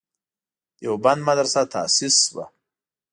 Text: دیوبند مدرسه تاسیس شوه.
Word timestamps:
دیوبند 0.79 1.21
مدرسه 1.27 1.61
تاسیس 1.73 2.15
شوه. 2.25 2.45